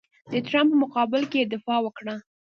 [0.31, 2.15] د ټرمپ په مقابل کې یې دفاع وکړه.